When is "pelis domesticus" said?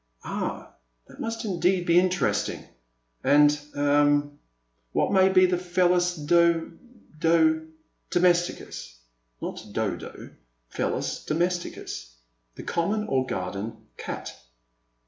10.73-12.15